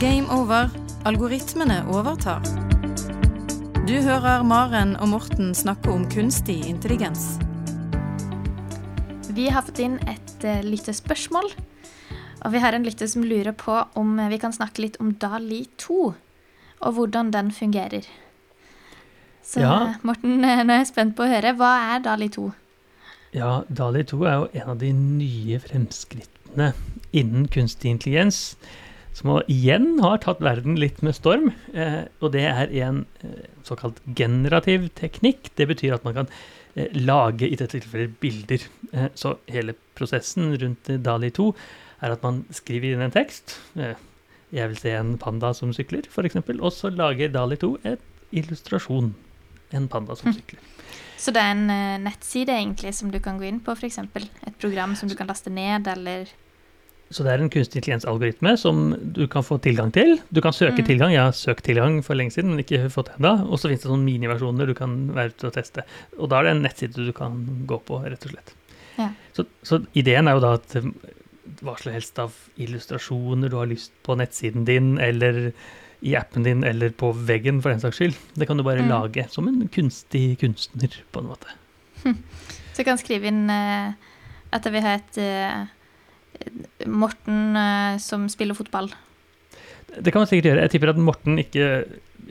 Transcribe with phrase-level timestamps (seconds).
[0.00, 0.70] Game over.
[1.04, 2.40] Algoritmene overtar.
[3.84, 7.34] Du hører Maren og Morten snakke om kunstig intelligens.
[9.36, 11.52] Vi har fått inn et uh, lyttespørsmål.
[12.40, 15.66] Og vi har en lytter som lurer på om vi kan snakke litt om Dali
[15.76, 16.00] 2,
[16.80, 18.08] og hvordan den fungerer.
[19.44, 19.94] Så Ja.
[20.00, 21.52] Morten, eh, nå er jeg spent på å høre.
[21.60, 22.50] Hva er Dali 2?
[23.36, 26.72] Ja, Dali 2 er jo en av de nye fremskrittene
[27.12, 28.56] innen kunstig intelligens,
[29.20, 31.50] som igjen har tatt verden litt med storm.
[31.76, 35.50] Eh, og det er en eh, såkalt generativ teknikk.
[35.60, 36.30] Det betyr at man kan
[36.74, 38.64] eh, lage i dette tilfellet bilder.
[39.14, 41.50] Så hele prosessen rundt Dali 2
[42.00, 43.58] er at man skriver inn en tekst.
[43.76, 46.40] Jeg vil se en panda som sykler, f.eks.
[46.56, 48.02] Og så lager Dali 2 et
[48.34, 49.12] illustrasjon.
[49.76, 50.38] En panda som Hm.
[50.40, 50.64] sykler.
[51.20, 54.00] Så det er en nettside egentlig som du kan gå inn på, f.eks.
[54.00, 56.32] Et program som du kan laste ned, eller
[57.10, 60.20] Så det er en kunstig intelligens-algoritme som du kan få tilgang til.
[60.30, 60.86] Du kan søke Mm.
[60.86, 61.10] tilgang.
[61.12, 63.32] Jeg har søkt tilgang for lenge siden, men ikke fått det ennå.
[63.50, 65.82] Og så finnes det sånne miniversjoner du kan være ute og teste.
[66.20, 68.52] Og da er det en nettside du kan gå på, rett og slett.
[68.96, 69.08] Ja.
[69.34, 70.82] Så, så ideen er jo da at eh,
[71.64, 75.52] hva som helst av illustrasjoner du har lyst på nettsiden din, eller
[76.02, 78.88] i appen din, eller på veggen for den saks skyld, det kan du bare Mm.
[78.88, 81.50] lage som en kunstig kunstner, på en måte.
[82.72, 83.92] Så du kan skrive inn uh,
[84.52, 85.66] at jeg vil ha et eh,
[86.86, 88.90] Morten eh, som spiller fotball.
[90.00, 90.62] Det kan man sikkert gjøre.
[90.66, 91.64] Jeg tipper at Morten ikke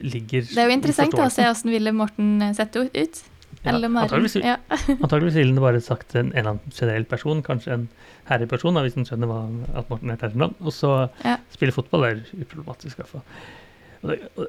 [0.00, 3.20] ligger Det er jo interessant å se hvordan ville Morten eh, sett ut.
[3.60, 4.08] Ja, Eller Maren.
[4.08, 4.54] antageligvis, Ja.
[5.04, 7.88] antageligvis ville han bare sagt en, en eller annen generell person, kanskje en
[8.30, 9.40] herreperson, hvis han skjønner hva,
[9.76, 10.54] at Morten er terrenavn.
[10.64, 10.94] Og så
[11.26, 11.36] Ja.
[11.52, 14.48] spille fotball er uproblematisk, i hvert fall.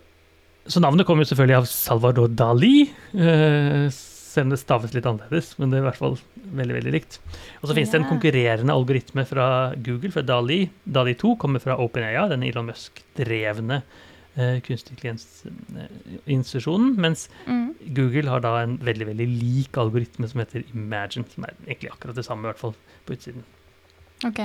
[0.72, 2.86] Så navnet kommer jo selvfølgelig av Salvador Dali,
[3.18, 3.90] eh,
[4.32, 6.16] selv om det staves litt annerledes, men det er i hvert fall
[6.60, 7.20] veldig, veldig likt.
[7.62, 10.62] Og så finnes det en konkurrerende algoritme fra Google, fra Dali.
[10.84, 13.82] Dali 2 kommer fra OpenAI, den Elon Musk-drevne
[14.38, 17.76] uh, kunstig intelligens-institusjonen, mens Mm.
[17.96, 22.16] Google har da en veldig veldig lik algoritme som heter Imagine, som er egentlig akkurat
[22.16, 23.44] det samme, i hvert fall på utsiden.
[24.28, 24.40] Ok.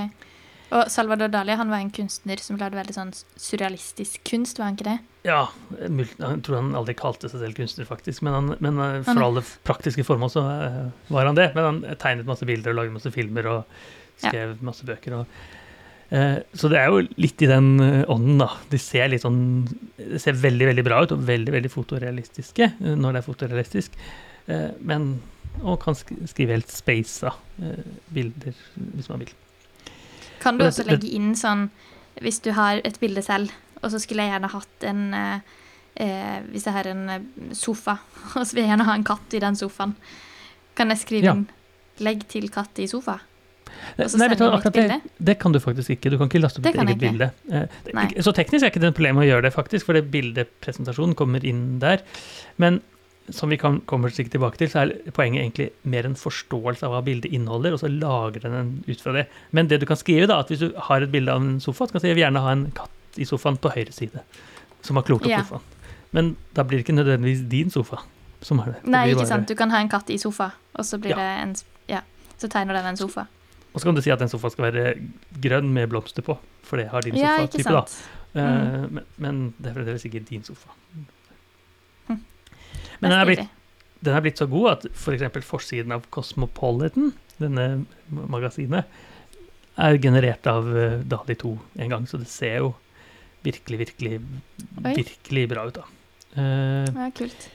[0.75, 4.75] Og Salvador Dali han var en kunstner som lagde veldig sånn surrealistisk kunst, var han
[4.79, 4.97] ikke det?
[5.29, 5.45] Ja,
[5.79, 6.09] jeg
[6.47, 9.43] tror han aldri kalte seg selv kunstner, faktisk, men, han, men eh, for Han- alle
[9.67, 10.81] praktiske formål så eh,
[11.15, 11.53] var han det.
[11.55, 13.63] Men han tegnet masse bilder og lagde masse filmer og
[14.23, 14.31] Ja.
[14.31, 15.13] skrev masse bøker.
[15.21, 15.27] Og,
[16.11, 18.51] eh, så det er jo litt i den eh, ånden, da.
[18.73, 19.67] De ser litt sånn
[19.99, 23.91] Det ser veldig, veldig bra ut, og veldig, veldig fotorealistiske når det er fotorealistisk.
[24.49, 25.21] Eh, men
[25.63, 27.31] Og kan skrive helt spasa
[27.63, 28.53] eh, bilder,
[28.97, 29.31] hvis man vil.
[30.43, 31.69] Kan du også legge inn sånn
[32.23, 33.53] Hvis du har et bilde selv,
[33.83, 35.39] og så skulle jeg gjerne hatt en eh,
[36.01, 37.99] eh, Hvis jeg har en eh, sofa,
[38.37, 39.97] og så vil jeg gjerne ha en katt i den sofaen,
[40.77, 41.35] kan jeg skrive Ja.
[41.37, 41.47] inn
[41.99, 43.21] 'legg til katt i sofa'?
[43.97, 46.11] Nei, du, det, det kan du faktisk ikke.
[46.13, 47.31] Du kan ikke laste opp ditt eget bilde.
[47.51, 47.65] Eh,
[47.97, 48.07] Nei.
[48.25, 51.45] Så teknisk er ikke det et problem å gjøre det, faktisk, for det bildepresentasjonen kommer
[51.45, 52.05] inn der.
[52.63, 52.81] Men
[53.31, 56.93] som vi kan, kommer sikkert tilbake til, så er poenget egentlig mer en forståelse av
[56.93, 59.27] hva bildet inneholder, og så lager den ut fra det.
[59.53, 61.87] Men det du kan skrive, da, at hvis du har et bilde av en sofa,
[61.87, 64.21] så kan du si gjerne ha en katt i sofaen på høyre side,
[64.83, 65.43] som har klokt opp Ja.
[65.43, 65.63] sofaen.
[66.13, 67.99] Men da blir det ikke nødvendigvis din sofa
[68.43, 68.83] som har det.
[68.83, 69.49] Det Nei, ikke bare- sant.
[69.49, 71.17] Du kan ha en katt i sofa, og så blir Ja.
[71.17, 71.55] det en
[71.89, 72.01] Ja,
[72.39, 73.27] så tegner den en sofa.
[73.75, 74.95] Og så kan du si at den sofaen skal være
[75.41, 77.85] grønn med blomster på, for det har din Ja, sofa-type, da.
[78.35, 78.91] Eh, Mm.
[78.95, 80.69] men, men det er fremdeles ikke din sofa.
[83.01, 83.49] Men den er, blitt,
[84.07, 85.27] den er blitt så god at f.eks.
[85.35, 87.67] For forsiden av Cosmopolitan, denne
[88.11, 88.87] magasinet,
[89.77, 91.51] er generert av eh, Dali 2
[91.85, 92.71] en gang, så det ser jo
[93.45, 94.21] virkelig, virkelig,
[94.85, 94.95] Oi.
[94.97, 95.85] virkelig bra ut, da.
[96.37, 97.51] Eh, Ja, kult.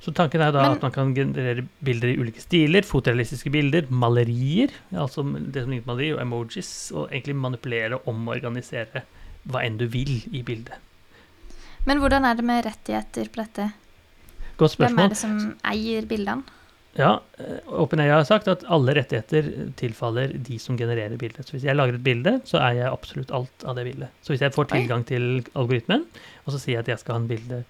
[0.00, 3.86] så tanken er da Men- at man kan generere bilder i ulike stiler, fotorealistiske bilder,
[3.90, 5.22] malerier, altså
[5.52, 9.02] det som ligner maleri, og emojis, og egentlig manipulere og omorganisere
[9.46, 10.74] hva enn du vil i bildet.
[11.86, 13.72] Men hvordan er det med rettigheter på dette?
[14.58, 14.96] Godt spørsmål.
[14.96, 15.34] Hvem er det som
[15.70, 16.42] eier bildene?
[16.98, 21.46] Ja, eh, OpenAI har sagt at alle rettigheter tilfaller de som genererer bildet.
[21.46, 24.08] Så hvis jeg lager et bilde, så er jeg absolutt alt av det bildet.
[24.24, 26.06] Så hvis jeg får tilgang til algoritmen,
[26.44, 27.60] og så sier jeg at jeg skal ha en bilde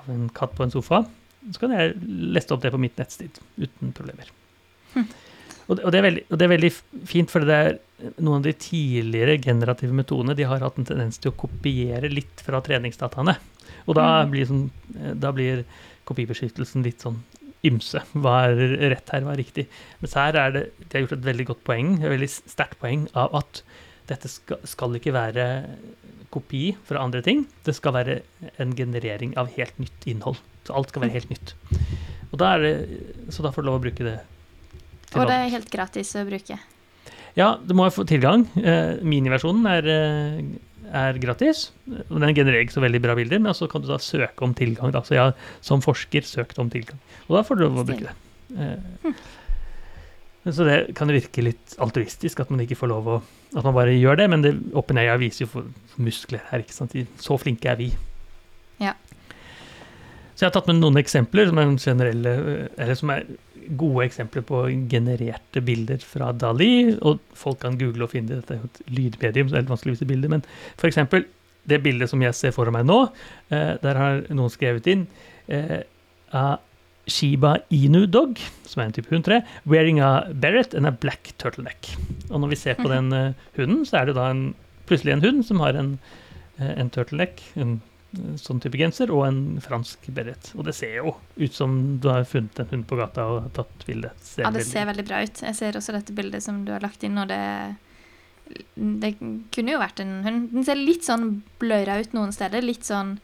[0.00, 1.04] av en katt på en sofa,
[1.52, 1.94] så kan jeg
[2.34, 4.32] leste opp det på mitt nettsted uten problemer.
[4.96, 5.06] Hm.
[5.68, 6.72] Og, det, veldig, og det er veldig
[7.10, 7.72] fint, for det er
[8.22, 12.42] noen av de tidligere generative metodene de har hatt en tendens til å kopiere litt
[12.42, 13.34] fra treningsdataene.
[13.86, 14.30] Og da Mm.
[14.30, 15.64] blir, sånn, eh, da blir
[16.08, 17.20] kopibeskyttelsen litt sånn
[17.66, 18.02] ymse.
[18.14, 19.66] Hva er rett her, hva er riktig?
[20.02, 23.06] Mens her er det De har gjort et veldig godt poeng, et veldig sterkt poeng,
[23.18, 23.62] av at
[24.06, 25.46] dette skal, skal ikke være
[26.34, 27.44] kopi fra andre ting.
[27.66, 28.20] Det skal være
[28.62, 30.38] en generering av helt nytt innhold.
[30.66, 31.54] Så alt skal være helt nytt.
[32.32, 32.72] Og da er det,
[33.34, 34.16] så da får du lov å bruke det.
[35.16, 36.58] Og det er helt gratis å bruke.
[37.36, 38.46] Ja, du må få tilgang.
[38.56, 40.40] Eh, miniversjonen er, eh,
[40.92, 41.70] er gratis.
[42.10, 44.54] og Den genererer ikke så veldig bra bilder, men så kan du da søke om
[44.54, 44.92] tilgang.
[44.94, 45.02] Da.
[45.06, 45.34] Så jeg har
[45.64, 46.98] som forsker søkt om tilgang.
[47.28, 48.14] Og da får du lov å bruke det.
[48.56, 49.12] Eh,
[50.46, 53.22] Så det kan virke litt altruistisk at man ikke får lov å
[53.56, 55.62] At man bare gjør det, men det OpenAI viser jo
[56.02, 56.92] muskler her, ikke sant.
[57.22, 57.86] Så flinke er vi.
[58.82, 58.92] Ja.
[60.34, 63.24] Så jeg har tatt med noen eksempler som er generelle, eller som er
[63.78, 66.96] gode eksempler på genererte bilder fra Dali.
[67.00, 68.42] Og folk kan google og finne det.
[68.44, 70.32] Dette er et lydmedium, så det er vanskelig å vise bilder.
[70.36, 70.46] Men
[70.76, 71.26] for eksempel
[71.66, 73.00] det bildet som jeg ser for meg nå,
[73.50, 75.06] eh, der har noen skrevet inn
[75.50, 75.82] eh,
[76.34, 76.58] a
[77.06, 81.32] Shiba Inu dog, som er en type hund, tror wearing a beret and a black
[81.38, 81.92] turtleneck.
[82.30, 84.48] Og når vi ser på den eh, hunden, så er det da en,
[84.90, 85.96] plutselig en hund som har en,
[86.58, 87.78] en turtleneck, en
[88.40, 90.52] sånn type genser, og en fransk beret.
[90.56, 93.86] Og det ser jo ut som du har funnet en hund på gata og tatt
[93.88, 94.12] bilde.
[94.40, 95.42] Ja, det ser veldig bra ut.
[95.48, 97.42] Jeg ser også dette bildet som du har lagt inn, og det
[98.76, 99.16] Det
[99.50, 100.50] kunne jo vært en hund.
[100.52, 102.62] Den ser litt sånn bløra ut noen steder.
[102.62, 103.16] Litt sånn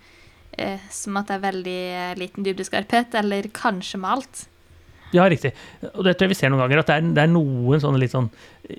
[0.58, 4.48] eh, som at det er veldig eh, liten dybdeskarphet, eller kanskje malt.
[5.12, 5.52] Ja, riktig.
[5.92, 8.00] Og det tror jeg vi ser noen ganger, at det er, det er noen sånne
[8.00, 8.30] litt sånn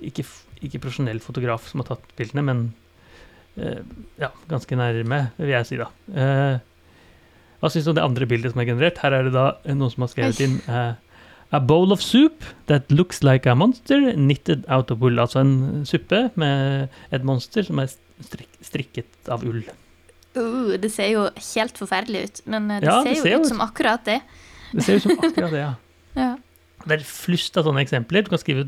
[0.01, 0.25] Ikke,
[0.65, 2.63] ikke profesjonell fotograf som har tatt bildene, men
[3.55, 5.87] ja, ganske nærme, vil jeg si, da.
[6.09, 6.57] Eh,
[7.61, 8.97] hva syns du om det andre bildet som er generert?
[9.03, 10.93] Her er det da noen som har skrevet inn eh,
[11.53, 15.19] A bowl of soup that looks like a monster knitted out of wool.
[15.21, 17.91] Altså en suppe med et monster som er
[18.25, 19.61] strik strikket av ull.
[20.33, 23.35] Uh, det ser jo helt forferdelig ut, men eh, det Ja, ser det jo ser
[23.35, 23.49] jo ut.
[23.51, 24.17] som akkurat det.
[24.73, 25.73] Det ser ut som akkurat det, ja.
[26.17, 26.31] Ja.
[26.87, 28.25] Det er flust av sånne eksempler.
[28.25, 28.65] Du kan skrive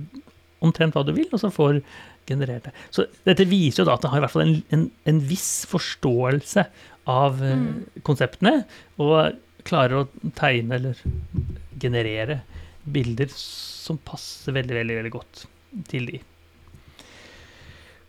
[0.62, 1.81] omtrent hva du vil, og så får
[2.27, 2.74] generert det.
[2.92, 5.66] Så dette viser jo da at det har i hvert fall en, en, en viss
[5.72, 6.66] forståelse
[7.12, 7.83] av eh, Mm.
[8.06, 8.63] konseptene,
[8.98, 9.36] og
[9.66, 10.98] klarer å tegne eller
[11.81, 12.39] generere
[12.86, 15.45] bilder som passer veldig, veldig, veldig godt
[15.89, 16.19] til de.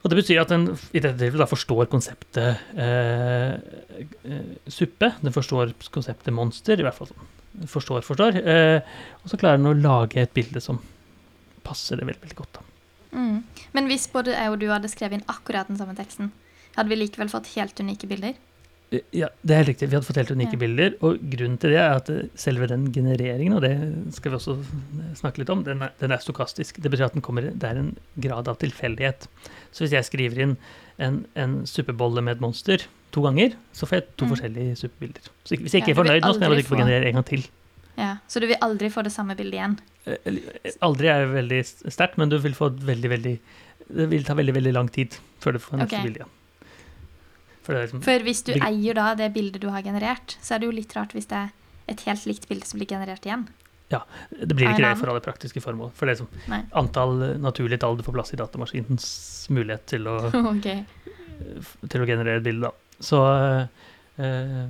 [0.05, 3.55] Og det betyr at den i dette tilfellet forstår konseptet eh,
[4.23, 5.09] eh, suppe.
[5.23, 7.33] Den forstår konseptet monster, i hvert fall sånn.
[7.73, 8.37] Forstår, forstår.
[8.39, 8.79] Eh,
[9.25, 10.79] og så klarer den å lage et bilde som
[11.67, 12.61] passer det veldig, veldig godt.
[12.61, 12.76] da.
[13.17, 13.39] Mm.
[13.73, 16.31] Men hvis både jeg og du hadde skrevet inn akkurat den samme teksten,
[16.77, 18.35] hadde vi likevel fått helt unike bilder?
[18.93, 19.89] Eh, Ja, det er helt riktig.
[19.91, 20.59] Vi hadde fått helt unike Ja.
[20.63, 20.93] bilder.
[21.03, 23.73] Og grunnen til det er at eh, selve den genereringen, og det
[24.15, 24.59] skal vi også
[25.19, 26.79] snakke litt om, den er, den er stokastisk.
[26.81, 29.27] Det betyr at den kommer, det er en grad av tilfeldighet.
[29.73, 30.57] Så hvis jeg skriver inn
[30.99, 34.31] en, en suppebolle med et monster to ganger, så får jeg to Mm.
[34.37, 35.23] forskjellige suppebilder.
[35.45, 37.15] Så hvis jeg ikke er fornøyd nå, så må jeg bare trykke på generere en
[37.19, 37.49] gang til.
[37.97, 39.77] Ja, Så du vil aldri få det samme bildet igjen?
[40.05, 43.37] Eh, eh, Aldri er veldig sterkt, men du vil få et veldig, veldig
[43.87, 46.09] Det vil ta veldig, veldig lang tid før du får neste okay.
[46.09, 46.33] bilde igjen.
[47.67, 50.69] For liksom For hvis du eier da det bildet du har generert, så er det
[50.69, 51.55] jo litt rart hvis det er
[51.91, 53.47] et helt likt bilde som blir generert igjen.
[53.89, 55.93] Ja, Det blir ikke det for alle praktiske formål.
[55.95, 56.61] For det er som Nei.
[56.79, 59.09] antall eh, naturlige tall du får plass i datamaskinens
[59.55, 60.19] mulighet til å,
[60.53, 60.83] okay.
[61.87, 63.01] til å generere et bilde, da.
[63.07, 63.23] Så,
[64.19, 64.67] eh,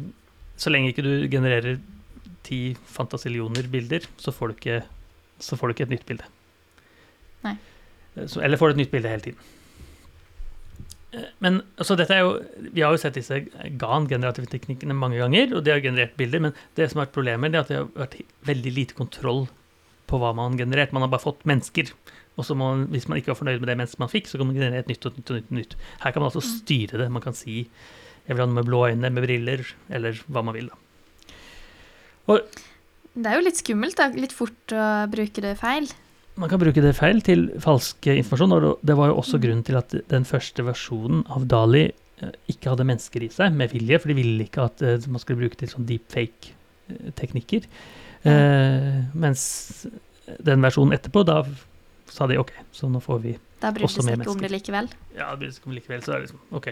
[0.61, 1.81] så lenge ikke du genererer
[2.47, 2.61] ti
[2.95, 4.79] fantasillioner bilder, så får du ikke,
[5.43, 6.25] så får du ikke et nytt bilde.
[7.45, 7.57] Nei.
[8.17, 9.39] Eh, Så, eller får du et nytt bilde hele tiden.
[11.13, 12.33] Eh, Men altså, dette er jo,
[12.73, 13.39] Vi har jo sett disse
[13.79, 17.55] GAN-generative teknikkene mange ganger, og de har generert bilder, men det som har vært problemet,
[17.55, 18.19] er at det har vært
[18.49, 19.47] veldig lite kontroll
[20.07, 20.93] på hva man har generert.
[20.95, 21.91] Man har bare fått mennesker.
[22.37, 24.47] Og så må hvis man ikke var fornøyd med det mennesket man fikk, så kan
[24.47, 25.49] man generere et nytt og nytt og nytt.
[25.51, 25.77] og nytt.
[26.03, 26.53] Her kan man altså Mm.
[26.61, 27.11] styre det.
[27.11, 27.69] Man kan si
[28.29, 30.67] jeg vil ha noe med blå øyne, med briller, eller hva man vil.
[30.69, 30.75] da.
[32.27, 34.09] Det er jo litt skummelt, da.
[34.13, 35.87] Litt fort å bruke det feil.
[36.37, 39.43] Man kan bruke det feil til falsk informasjon, og det var jo også Mm.
[39.47, 41.87] grunnen til at den første versjonen av Dali
[42.21, 45.19] eh, ikke hadde mennesker i seg, med vilje, for de ville ikke at eh, man
[45.23, 47.65] skulle bruke til sånn deepfake-teknikker.
[48.27, 49.87] Eh, mens
[50.43, 51.41] den versjonen etterpå, da
[52.11, 54.43] sa de OK, så nå får vi også Da brydde Også de seg ikke om
[54.45, 54.89] det likevel.
[55.17, 56.69] Ja, det bryr seg om det likevel, så er det liksom OK.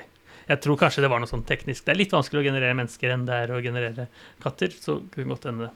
[0.49, 1.87] Jeg tror kanskje det var noe sånn teknisk.
[1.87, 4.09] Det er litt vanskelig å generere mennesker enn det er å generere
[4.45, 5.71] katter, så kunne godt hende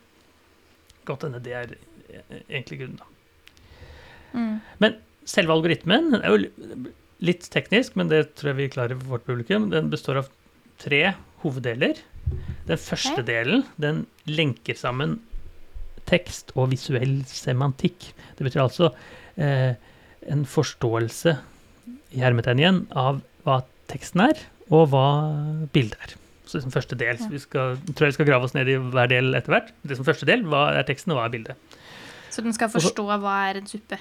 [1.09, 3.09] godt hende det er eh, egentlig grunnen, da.
[4.37, 4.99] Mm.
[5.29, 6.91] Selve algoritmen er jo
[7.25, 9.69] litt teknisk, men det tror jeg vi klarer for vårt publikum.
[9.73, 10.31] Den består av
[10.81, 11.03] tre
[11.43, 12.01] hoveddeler.
[12.69, 15.19] Den første delen den lenker sammen
[16.09, 18.11] tekst og visuell semantikk.
[18.39, 18.93] Det betyr altså
[19.37, 19.75] eh,
[20.29, 21.35] en forståelse
[22.17, 23.61] i hermetegn igjen av hva
[23.93, 25.07] teksten er, og hva
[25.75, 26.15] bildet er.
[26.49, 28.71] Så det som første del, så vi skal, tror jeg vi skal grave oss ned
[28.73, 29.73] i hver del etter hvert.
[29.85, 31.77] Det som første del, hva er teksten, og hva er bildet?
[32.33, 33.99] Så den skal forstå forstå hva er en suppe?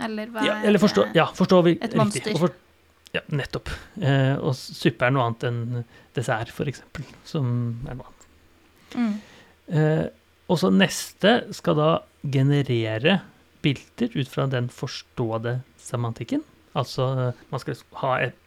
[0.00, 2.36] Eller hva Ja, er eller forstå, ja, forstå vi, et monster.
[2.40, 2.54] For,
[3.12, 3.72] ja, nettopp.
[4.00, 5.60] Eh, og suppe er noe annet enn
[6.16, 7.50] dessert, eksempel, som
[7.90, 8.28] er noe annet.
[8.94, 9.14] Mm.
[9.76, 10.06] Eh,
[10.50, 11.90] og så neste skal da
[12.24, 13.20] generere
[13.64, 16.46] bilder ut fra den forståede semantikken.
[16.78, 18.39] Altså, eh, man skal ha et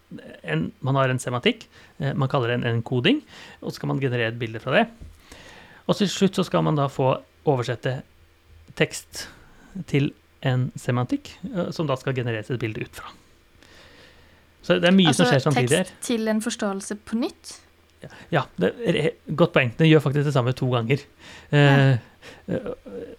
[0.44, 1.68] en, man har en sematikk,
[2.00, 3.22] eh, man kaller det en koding,
[3.62, 4.88] og så skal man generere et bilde fra det.
[5.88, 7.16] Og til slutt så skal man da få
[7.50, 8.02] oversette
[8.80, 9.28] tekst
[9.90, 10.12] til
[10.46, 13.14] en semantikk, eh, som da skal genereres et bilde ut fra.
[14.64, 15.90] Så det er mye altså, som skjer samtidig her.
[15.90, 17.58] tekst til en forståelse på nytt?
[18.34, 19.74] Ja, det er godt poeng.
[19.78, 21.04] Den gjør faktisk det samme to ganger.
[21.54, 21.96] Eh,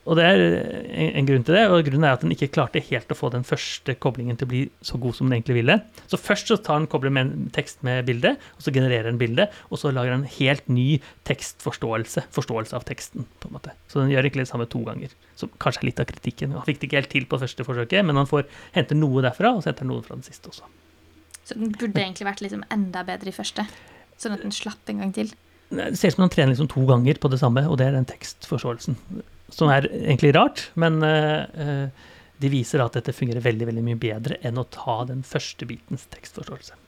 [0.05, 2.83] og det er en, en grunn til det, og grunnen er at den ikke klarte
[2.85, 5.79] helt å få den første koblingen til å bli så god som den egentlig ville.
[6.11, 9.21] Så først så tar den kobler med en tekst med bilde, og så genererer den
[9.21, 10.87] bilde, og så lager den en helt ny
[11.29, 13.75] tekstforståelse, forståelse av teksten, på en måte.
[13.89, 15.17] Så den gjør egentlig det samme to ganger.
[15.41, 16.53] som kanskje er litt av kritikken.
[16.55, 19.57] Han fikk det ikke helt til på første forsøket, men han får hente noe derfra,
[19.57, 20.69] og så henter han noe fra den siste også.
[21.45, 23.67] Så den burde egentlig vært liksom enda bedre i første?
[24.21, 25.33] Sånn at den slapp en gang til?
[25.75, 27.97] Det ser ut som han trener liksom to ganger på det samme, og det er
[27.97, 28.99] den tekstforståelsen.
[29.55, 31.89] Som er egentlig rart, men uh,
[32.43, 36.07] de viser at dette fungerer veldig veldig mye bedre enn å ta den første bitens
[36.15, 36.79] tekstforståelse.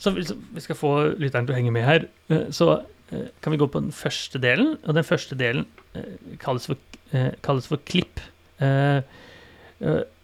[0.00, 2.80] Så hvis vi skal få lytteren til å henge med her, uh, så
[3.42, 4.76] kan vi gå på den første delen.
[4.86, 5.64] Og den første delen
[6.38, 6.78] kalles for,
[7.42, 8.20] kalles for klipp.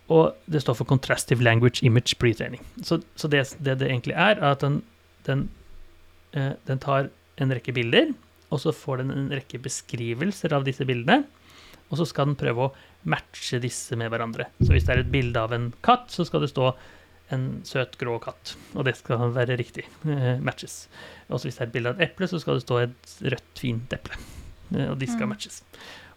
[0.06, 2.62] og det står for Contrastive Language Image Pre-training.
[2.86, 4.84] Så, så det, det, det egentlig er, er at den,
[5.28, 5.48] den
[6.36, 8.12] Eh, den tar en rekke bilder,
[8.52, 11.24] og så får den en rekke beskrivelser av disse bildene.
[11.86, 12.72] Og så skal den prøve å
[13.06, 14.48] matche disse med hverandre.
[14.58, 16.72] Så hvis det er et bilde av en katt, så skal det stå
[17.34, 18.54] en søt, grå katt.
[18.74, 19.86] Og det skal være riktig.
[20.06, 20.86] Eh, matches.
[21.30, 23.54] Og hvis det er et bilde av et eple, så skal det stå et rødt,
[23.62, 24.18] fint eple.
[24.74, 25.32] Eh, og de skal mm.
[25.34, 25.62] matches.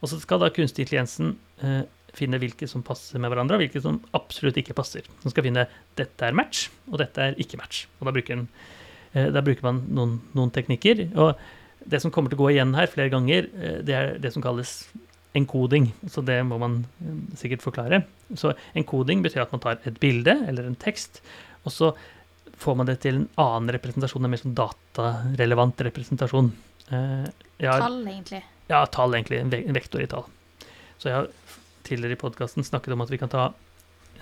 [0.01, 1.83] Og så skal da kunstig intelligensen eh,
[2.17, 5.05] finne hvilke som passer med hverandre, og hvilke som absolutt ikke passer.
[5.21, 7.85] Den skal finne dette er match, og dette er ikke match.
[7.99, 8.49] Og da bruker den
[9.13, 11.07] Eh, da bruker man noen, noen, teknikker.
[11.17, 14.33] Og det som kommer til å gå igjen her flere ganger, eh, det er det
[14.35, 14.83] som kalles
[15.37, 15.91] enkoding.
[16.09, 18.03] Så det må man eh, sikkert forklare.
[18.37, 21.21] Så enkoding betyr at man tar et bilde eller en tekst,
[21.65, 21.93] og så
[22.59, 26.51] får man det til en annen representasjon, en mer sånn datarelevant representasjon.
[26.89, 27.29] Har,
[27.61, 28.41] tall, egentlig?
[28.67, 29.39] Ja, tall, egentlig.
[29.39, 30.25] En vektor i tall.
[30.99, 31.29] Så jeg har
[31.87, 33.45] tidligere i podkasten snakket om at vi kan ta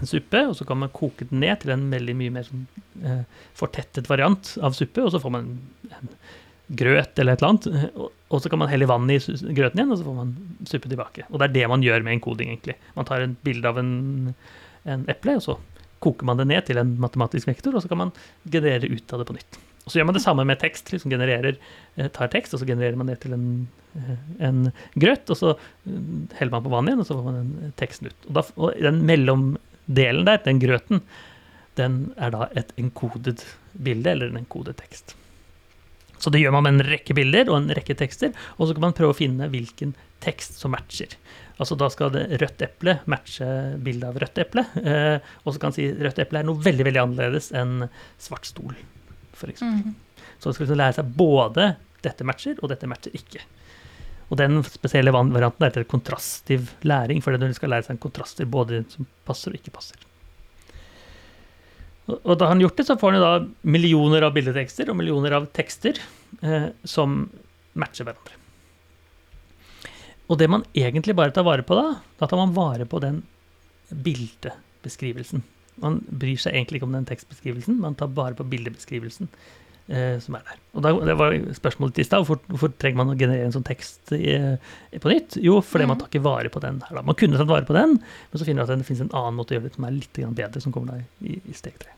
[0.02, 2.66] en suppe, og så kan man koke den ned til en veldig mye mer sånn,
[3.04, 3.24] eh,
[3.58, 5.50] fortettet variant av suppe, og så får man
[5.88, 6.12] en
[6.68, 7.96] grøt eller et eller annet.
[7.96, 10.36] Og, og så kan man helle vann i grøten igjen, og så får man
[10.68, 11.28] suppe tilbake.
[11.32, 12.78] Og det er det man gjør med en koding, egentlig.
[12.98, 13.94] Man tar et bilde av en,
[14.86, 15.58] en eple, og så
[16.04, 18.14] koker man det ned til en matematisk vektor, og så kan man
[18.46, 19.60] generere ut av det på nytt.
[19.88, 20.92] Og så gjør man det samme med tekst.
[20.92, 21.56] liksom genererer,
[21.96, 25.58] eh, tar tekst, og så genererer man det til en, eh, en grøt, og så
[26.36, 28.28] heller man på vann igjen, og så får man den teksten ut.
[28.28, 31.02] Og, da, og den mellom delen der, den grøten,
[31.78, 35.16] den er da et enkodet bilde eller en enkodet tekst.
[36.18, 38.88] Så det gjør man med en rekke bilder og en rekke tekster, og så kan
[38.88, 41.14] man prøve å finne hvilken tekst som matcher.
[41.58, 43.48] Altså Da skal det rødt eple matche
[43.84, 46.88] bildet av rødt eple, eh, og så kan man si rødt eple er noe veldig
[46.90, 47.88] veldig annerledes enn
[48.22, 48.74] svart stol,
[49.38, 49.62] f.eks.
[49.62, 49.94] Mm.
[50.38, 51.72] Så man skal liksom lære seg både
[52.06, 53.42] dette matcher, og dette matcher ikke.
[54.28, 58.50] Og den spesielle varianten er til kontrastiv læring, for du skal lære seg en kontraster
[58.50, 60.00] både som passer og ikke passer.
[62.08, 65.36] Og da han gjort det, så får han jo da millioner av bildetekster og millioner
[65.36, 66.00] av tekster
[66.42, 67.26] eh, som
[67.80, 68.36] matcher hverandre.
[70.28, 73.22] Og det man egentlig bare tar vare på da, da tar man vare på den
[73.92, 75.44] bildebeskrivelsen.
[75.84, 79.32] Man bryr seg egentlig ikke om den tekstbeskrivelsen, man tar bare på bildebeskrivelsen
[79.88, 80.58] som er der.
[80.76, 82.26] Og da, Det var spørsmålet i stad.
[82.26, 85.38] Hvorfor, hvorfor, trenger man å generere en sånn tekst i, i, på nytt?
[85.40, 85.92] Jo, fordi mm.
[85.94, 86.98] man tar ikke vare på den her.
[87.00, 87.06] da.
[87.08, 89.38] Man kunne tatt vare på den, men så finner man at det finnes en annen
[89.40, 91.96] måte å gjøre det som er litt bedre, som kommer da i, i steg tre.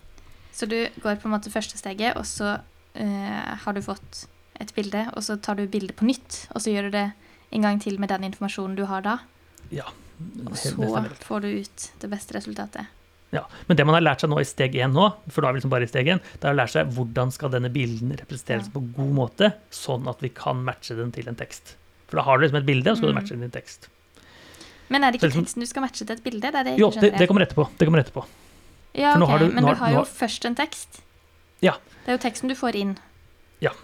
[0.54, 4.26] Så du går på en måte første steget, og så uh, har du fått
[4.60, 7.08] et bilde, og så tar du bildet på nytt, og så gjør du det
[7.56, 9.18] en gang til med den informasjonen du har da?
[9.74, 9.88] Ja.
[10.46, 10.76] Og så
[11.24, 12.92] får du ut det beste resultatet.
[13.32, 15.54] Ja, Men det man har lært seg nå i steg én nå, for da er
[15.54, 18.16] vi liksom bare i steg én, det er å lære seg hvordan skal denne bilden
[18.18, 18.74] representeres ja.
[18.74, 21.76] på god måte, sånn at vi kan matche den til en tekst.
[22.10, 23.20] For da har du liksom et bilde, og så skal du mm.
[23.22, 23.90] matche den til en tekst.
[24.90, 26.50] Men er det ikke liksom, teksten du skal matche til et bilde?
[26.50, 27.68] Det det jo, det, det, kommer etterpå.
[27.78, 28.26] Det kommer etterpå.
[28.98, 31.04] Ja, ok, du, men du har jo først en tekst.
[31.62, 31.76] Ja.
[32.02, 32.96] Det er jo teksten du får inn.
[33.62, 33.76] Ja.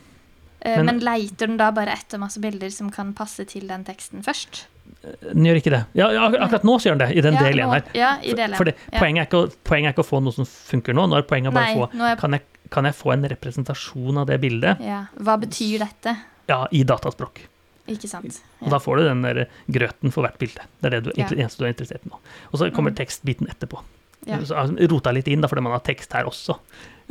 [0.66, 3.86] Eh, men, men leiter den da bare etter masse bilder som kan passe til den
[3.86, 4.66] teksten først?
[5.06, 5.82] Den gjør ikke det.
[5.98, 7.89] Ja, akkurat nå så gjør den det, i den ja, delen her.
[7.98, 8.58] Ja, i delen.
[8.58, 11.06] For, for poenget, er å, poenget, er ikke å, få noe som funker nå.
[11.12, 12.20] Nå er poenget bare å få jeg...
[12.22, 14.82] kan, jeg, kan, jeg, få en representasjon av det bildet?
[14.86, 15.04] Ja.
[15.27, 16.15] Hva betyr dette?
[16.50, 17.44] Ja, i dataspråk.
[17.92, 18.39] Ikke sant.
[18.63, 20.65] Og da får du den der grøten for hvert bilde.
[20.82, 22.22] Det er det du, eneste du er interessert i nå.
[22.50, 22.98] Og så kommer mm.
[22.98, 23.82] tekstbiten etterpå.
[24.25, 24.39] Ja.
[24.42, 26.58] Så altså, Rota litt inn, da, fordi man har tekst her også.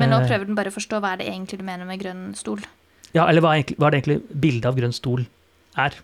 [0.02, 0.26] Men nå eh.
[0.26, 2.64] prøver den bare å forstå hva er det egentlig du mener med grønn stol.
[3.14, 5.28] Ja, eller hva, egentlig, hva er det egentlig bildet av grønn stol
[5.78, 6.00] er,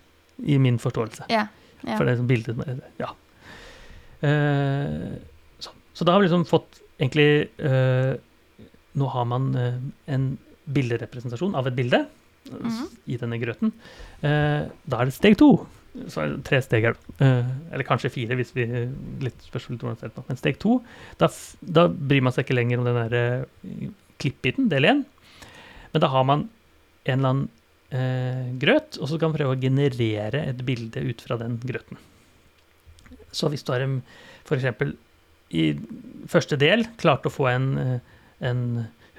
[0.47, 1.27] i min forståelse.
[1.31, 1.49] Ja.
[1.83, 1.97] Ja.
[1.97, 3.13] For det er sånn bildet med Ja.
[4.21, 5.17] Eh,
[5.59, 5.73] så.
[5.93, 6.05] så.
[6.05, 8.13] da har vi liksom fått egentlig eh,
[8.93, 9.77] nå har man eh,
[10.13, 10.31] en
[10.71, 12.05] bilderepresentasjon av et bilde
[12.49, 12.87] mm -hmm.
[13.05, 13.71] i denne grøten.
[14.21, 15.67] Eh, da er det steg to.
[16.07, 16.95] Så er det tre steg her.
[17.19, 18.65] Eh, eller kanskje fire, hvis vi
[19.19, 20.27] litt spørsmål hvordan ser ut.
[20.27, 20.81] Men steg to,
[21.17, 21.27] da,
[21.61, 25.05] da bryr man seg ikke lenger om den der eh, klippbiten, del én.
[25.93, 26.49] Men da har man
[27.05, 27.49] en eller annen
[27.91, 31.99] eh, grøt, og så kan man prøve å generere et bilde ut fra den grøten.
[33.31, 34.01] Så hvis du har en,
[34.51, 34.95] eksempel
[35.55, 35.71] i
[36.31, 37.99] første del klart å få en, eh,
[38.47, 38.63] en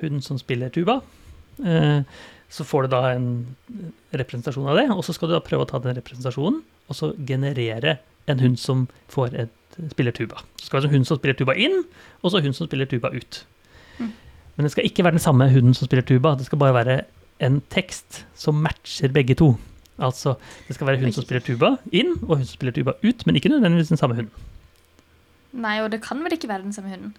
[0.02, 1.00] hund som spiller tuba,
[1.64, 2.02] eh,
[2.52, 3.56] så får du da en
[4.12, 7.14] representasjon av det, og så skal du da prøve å ta den representasjonen, og så
[7.16, 7.98] generere
[8.28, 10.42] en hund som får et spiller tuba.
[10.60, 11.84] Så skal det være en hund som spiller tuba inn,
[12.20, 13.44] og så hund som spiller tuba ut.
[13.98, 14.12] Mm.
[14.56, 16.96] Men det skal ikke være den samme hunden som spiller tuba, det skal bare være
[17.42, 19.52] en tekst som matcher begge to.
[20.02, 23.26] Altså, det skal være hun som spiller tuba inn, og hun som spiller tuba ut,
[23.26, 24.32] men ikke nødvendigvis den samme hunden.
[25.52, 27.12] Nei, og det kan vel ikke være den samme hunden?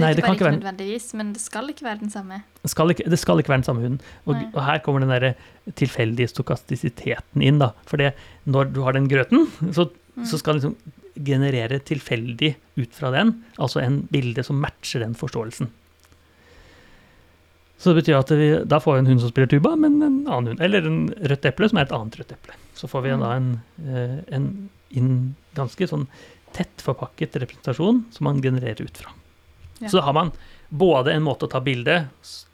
[0.00, 2.42] Nei, det kan ikke være- nødvendigvis, men det skal ikke være den samme.
[2.62, 4.00] Det skal ikke, det skal ikke være den samme hunden.
[4.26, 5.34] Og, og her kommer den der
[5.76, 7.70] tilfeldige stokastisiteten inn, da.
[7.86, 7.96] For
[8.44, 10.24] når du har den grøten, så, Mm.
[10.24, 15.14] så skal den liksom generere tilfeldig ut fra den, altså en bilde som matcher den
[15.14, 15.68] forståelsen.
[17.78, 20.22] Så det betyr at vi, da får vi en hund som spiller tuba, men en
[20.24, 20.60] annen hund.
[20.64, 22.54] Eller en rødt eple som er et annet rødt eple.
[22.74, 23.20] Så får vi Mm.
[23.20, 23.50] da en,
[24.32, 24.46] en,
[24.96, 25.10] en
[25.54, 26.06] ganske sånn
[26.56, 29.12] tett forpakket representasjon som man genererer ut fra.
[29.80, 29.88] Ja.
[29.90, 30.32] Så da har man
[30.70, 32.08] både en måte å ta bilde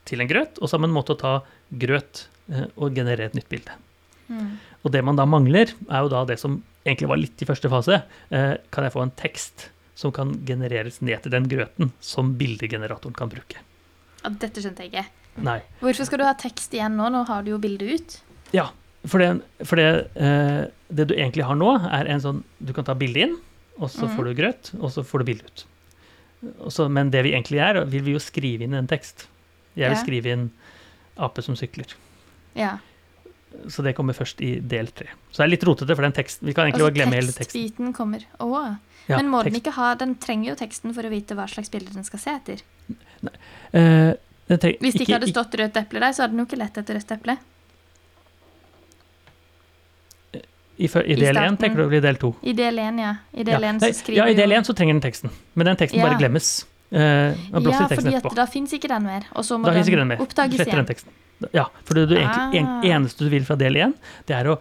[0.05, 1.35] til en grøt, og så har man en måte å ta
[1.71, 3.79] grøt eh, og generere et nytt bilde.
[4.27, 4.57] Mm.
[4.83, 7.71] Og det man da mangler, er jo da det som egentlig var litt i første
[7.71, 8.03] fase.
[8.35, 13.15] Eh, kan jeg få en tekst som kan genereres ned til den grøten som bildegeneratoren
[13.15, 13.63] kan bruke?
[14.23, 15.07] Ja, dette skjønte jeg ikke.
[15.43, 15.59] Nei.
[15.81, 17.09] Hvorfor skal du ha tekst igjen nå?
[17.13, 18.17] Nå har du jo bildet ut.
[18.53, 18.69] Ja,
[19.09, 19.31] for det,
[19.67, 23.29] for det, eh, det du egentlig har nå, er en sånn Du kan ta bildet
[23.29, 23.37] inn,
[23.81, 24.15] og så mm.
[24.17, 25.67] får du grøt, og så får du bildet ut.
[26.69, 29.27] Også, men det vi egentlig er, vil vi jo skrive inn en tekst.
[29.79, 30.03] Jeg vil Ja.
[30.03, 30.49] skrive inn
[31.17, 31.95] ape som sykler.
[32.59, 32.79] Ja.
[33.69, 35.09] Så det kommer først i del tre.
[35.31, 37.53] Så det er litt rotete, for den teksten Vi kan egentlig bare glemme hele teksten.
[37.53, 38.25] tekstbiten kommer.
[38.41, 38.79] Å.
[39.09, 41.71] Ja, men må den ikke ha Den trenger jo teksten for å vite hva slags
[41.71, 42.63] bilde den skal se etter.
[43.73, 44.13] Eh,
[44.49, 46.59] den tre- Hvis det ikke hadde stått rødt eple der, så hadde den jo ikke
[46.59, 47.37] lett etter rødt eple.
[50.79, 51.57] I, I i del én, starten.
[51.61, 52.33] tenker du, i del to?
[52.43, 53.13] I del 1, ja.
[53.37, 55.31] I del 1 nei, så skriver ja, i del jo- én så trenger den teksten,
[55.55, 56.07] men den teksten Ja.
[56.09, 56.65] bare glemmes.
[56.93, 57.35] Uh, Ja,
[57.89, 59.23] fordi at da fins ikke den mer.
[59.33, 60.85] Og så må Da ikke den den oppdages igjen.
[60.87, 61.49] den.
[61.55, 62.83] Ja, for det du egentlig, en, Ah.
[62.85, 63.95] eneste du vil fra del én,
[64.27, 64.59] det er å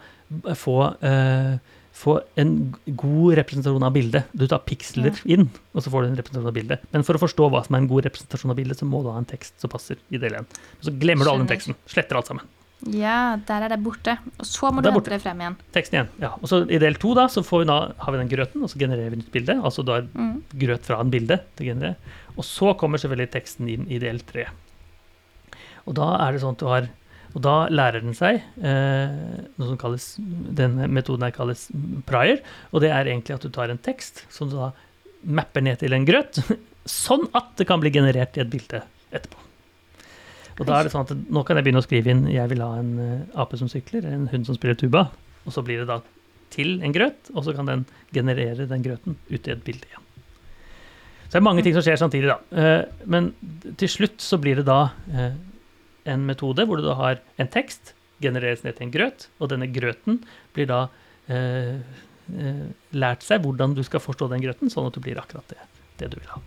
[0.56, 1.58] få, eh,
[1.94, 2.54] få en
[2.98, 4.30] god representasjon av bildet.
[4.34, 6.86] Du tar piksler inn, og så får du en representasjon av bildet.
[6.94, 9.12] Men for å forstå hva som er en god representasjon av bildet, så må du
[9.12, 10.48] ha en tekst som passer i del én.
[10.82, 11.76] Så glemmer du all den teksten.
[11.92, 12.48] Sletter alt sammen.
[12.90, 14.16] Ja, der er det borte.
[14.42, 15.58] Og så må du hente det frem igjen.
[15.76, 16.08] Teksten igjen.
[16.24, 16.32] Ja.
[16.42, 18.72] Og så i del to da, så får vi da, har vi den grøten, og
[18.72, 19.60] så genererer vi nytt bilde.
[19.62, 20.42] Altså da Mm.
[20.58, 21.96] grøt fra en bilde til generere.
[22.38, 24.48] Og så kommer selvfølgelig teksten inn i del tre.
[25.86, 26.90] Og da er det sånn at du har
[27.32, 29.14] Og da lærer den seg eh,
[29.56, 31.68] noe som kalles Denne metoden her kalles
[32.08, 32.42] prior,
[32.72, 34.72] og det er egentlig at du tar en tekst som du da
[35.22, 36.42] mapper ned til en grøt,
[37.06, 39.48] sånn at det kan bli generert i et bilde etterpå.
[40.60, 42.62] Og da er det sånn at nå kan jeg begynne å skrive inn 'jeg vil
[42.62, 45.08] ha en eh, ape som sykler', en hund som spiller tuba,
[45.46, 46.02] og så blir det da
[46.52, 50.08] til en grøt, og så kan den generere den grøten ut i et bilde igjen.
[51.32, 52.38] Så det er mange ting som skjer samtidig, da.
[52.52, 53.32] Eh, Men
[53.80, 55.32] til slutt så blir det da eh,
[56.10, 59.68] en metode hvor du da har en tekst, genereres ned til en grøt, og denne
[59.74, 60.22] grøten
[60.56, 60.82] blir da
[61.32, 61.80] eh,
[62.32, 65.60] eh, lært seg hvordan du skal forstå den grøten, sånn at du blir akkurat det,
[66.02, 66.42] det du vil ha.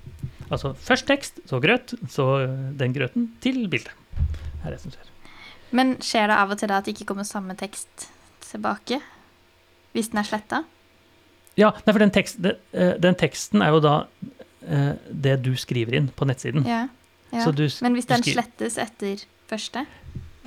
[0.50, 3.94] Altså først tekst, så grøt, så eh, den grøten til bildet.
[4.14, 5.10] Det er det som skjer.
[5.74, 8.08] Men skjer det av og til da at det ikke kommer samme tekst
[8.46, 9.00] tilbake?
[9.94, 10.62] Hvis den er sletta?
[11.58, 13.98] Ja, nei, for den, tekst, den, eh, den teksten er jo da
[14.64, 16.62] det du skriver inn på nettsiden.
[16.64, 16.86] Ja.
[17.34, 17.42] ja.
[17.44, 19.86] Så du, Men hvis den slettes etter første?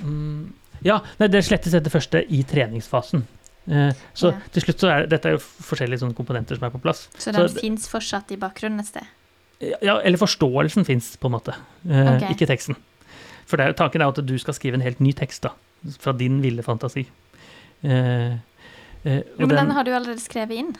[0.02, 0.52] Mm,
[0.84, 3.24] ja, nei, det slettes etter første i treningsfasen.
[3.68, 4.38] Eh, så Ja.
[4.52, 7.08] til slutt så er dette er jo forskjellige sånne komponenter som er på plass.
[7.18, 9.06] Så den fins fortsatt i bakgrunnen et sted?
[9.82, 11.54] Ja, eller forståelsen fins, på en måte.
[11.88, 12.30] Eh, Ok.
[12.30, 12.76] Ikke teksten.
[13.46, 15.50] For er, tanken er at du skal skrive en helt ny tekst, da.
[15.98, 17.06] Fra din ville fantasi.
[17.82, 18.38] Eh, eh,
[19.04, 20.76] Jo, men den- den har du allerede skrevet inn.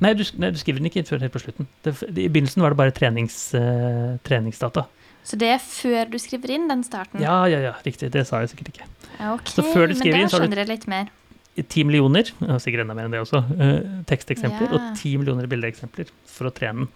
[0.00, 1.66] nei, du, nei, du skriver den ikke før helt på slutten.
[1.82, 4.86] Det, I begynnelsen var det bare trenings, eh, treningsdata.
[5.24, 7.22] Så det er før du skriver inn den starten?
[7.22, 8.10] Ja, ja, ja, riktig.
[8.12, 8.88] Det sa jeg sikkert ikke.
[9.18, 11.64] Ja, ok, Så før du skriver inn, så har du-.
[11.70, 14.74] Ti millioner, sikkert enda mer enn det også, eh, teksteksempler, Ja.
[14.74, 16.88] og ti millioner bildeeksempler for å trene den.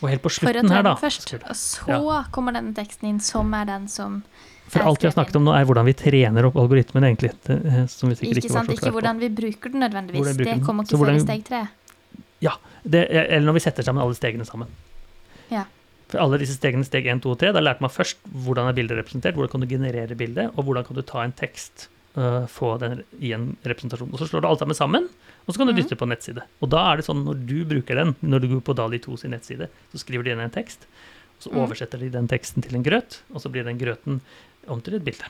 [0.00, 3.66] Og helt på slutten her, da først, og så kommer denne teksten inn, som er
[3.66, 4.22] den som
[4.70, 7.32] For alt vi har snakket om nå, er hvordan vi trener opp algoritmen, egentlig.
[7.50, 8.70] Eh, som vi sikkert Ikke ikke var sant?
[8.70, 10.22] så Ikke hvordan vi bruker den nødvendigvis.
[10.22, 11.68] Hvordan vi bruker Det kommer ikke før i hvordan- steg tre.
[12.88, 14.68] Det, eller når vi setter sammen alle stegene sammen.
[15.50, 15.64] Ja.
[16.10, 18.74] For alle disse stegene, steg 1, 2 og 3, da lærte man først hvordan er
[18.74, 22.46] bildet representert, hvordan kan du generere bildet, og hvordan kan du ta en tekst, uh,
[22.50, 24.10] få den i en representasjon.
[24.10, 25.06] Og så slår du alt sammen sammen,
[25.46, 25.82] og så kan du Mhm.
[25.84, 26.42] dytte på en nettside.
[26.60, 29.16] Og da er det sånn når du bruker den, når du går på Dali 2
[29.18, 30.86] sin nettside, så skriver de inn en tekst,
[31.38, 31.60] og så Mhm.
[31.62, 34.20] oversetter de den teksten til en grøt, og så blir den grøten
[34.66, 35.24] om til et bilde.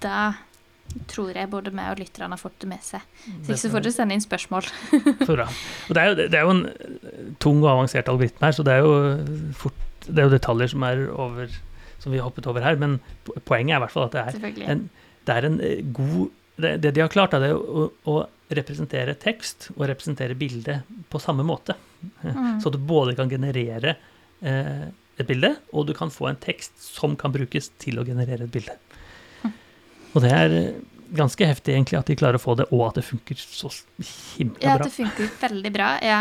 [0.00, 0.34] Da
[1.10, 3.04] tror jeg både meg og lytterne har fått det med seg.
[3.44, 4.68] Så ikke så får dere sende inn spørsmål.
[5.28, 5.46] Så bra.
[5.88, 8.76] Det er, jo, det er jo en eh, tung og avansert algoritme her, så det
[8.76, 11.50] er jo fort Det er jo detaljer som er over
[12.00, 12.96] som vi har hoppet over her, men
[13.44, 14.86] poenget er i hvert fall at det er en,
[15.28, 18.14] det er en eh, god det, det de har klart, er å, å
[18.52, 21.76] representere tekst og representere bilde på samme måte.
[22.24, 22.58] Mm.
[22.62, 23.94] Så du både kan generere
[24.40, 24.88] eh,
[25.20, 28.52] et bilde, og du kan få en tekst som kan brukes til å generere et
[28.52, 28.76] bilde.
[30.14, 30.70] Og det er eh,
[31.16, 33.70] ganske heftig egentlig at de klarer å få det, og at det funker så
[34.38, 34.86] himla Ja, bra.
[34.86, 35.90] det funker veldig bra.
[36.06, 36.20] Ja.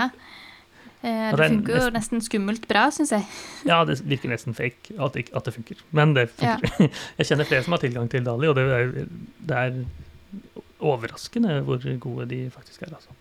[1.02, 3.26] Eh, det det er funker jo nesten skummelt bra, syns jeg.
[3.70, 6.90] Ja, det virker nesten fake at det, at det funker, men det funker.
[7.22, 8.92] Jeg kjenner flere som har tilgang til Dali, og det er,
[9.48, 9.80] det er
[10.80, 12.94] overraskende hvor gode de faktisk er.
[12.96, 13.16] Altså.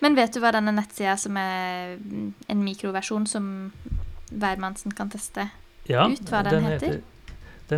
[0.00, 1.96] Men vet du hva denne nettsida som er
[2.48, 3.48] en mikroversjon som
[4.30, 5.48] hvermannsen kan teste?
[5.90, 7.00] Ja, Ut hva den heter?
[7.00, 7.02] den